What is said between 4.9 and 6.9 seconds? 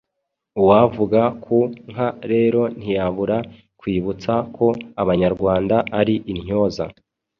Abanyarwanda ari intyoza